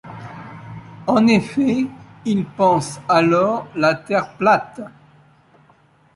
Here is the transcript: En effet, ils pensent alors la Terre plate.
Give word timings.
En 1.05 1.27
effet, 1.27 1.85
ils 2.25 2.43
pensent 2.43 2.99
alors 3.07 3.67
la 3.75 3.93
Terre 3.93 4.33
plate. 4.35 4.81